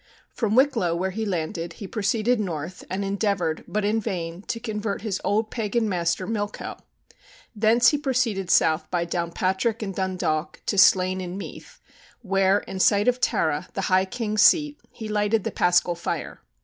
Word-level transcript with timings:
From 0.33 0.55
Wicklow, 0.55 0.95
where 0.95 1.11
he 1.11 1.27
landed, 1.27 1.73
he 1.73 1.85
proceeded 1.87 2.39
north 2.39 2.83
and 2.89 3.05
endeavored, 3.05 3.63
but 3.67 3.85
in 3.85 4.01
vain, 4.01 4.41
to 4.47 4.59
convert 4.59 5.03
his 5.03 5.21
old 5.23 5.51
pagan 5.51 5.87
master 5.87 6.25
Milcho; 6.25 6.79
thence 7.55 7.89
he 7.89 7.99
proceeded 7.99 8.49
south 8.49 8.89
by 8.89 9.05
Downpatrick 9.05 9.83
and 9.83 9.93
Dundalk 9.93 10.59
to 10.65 10.79
Slane 10.79 11.21
in 11.21 11.37
Meath, 11.37 11.79
where, 12.23 12.61
in 12.61 12.79
sight 12.79 13.07
of 13.07 13.21
Tara, 13.21 13.69
the 13.75 13.81
high 13.93 14.05
king's 14.05 14.41
seat, 14.41 14.79
he 14.89 15.07
lighted 15.07 15.43
the 15.43 15.51
paschal 15.51 15.93
fire. 15.93 16.41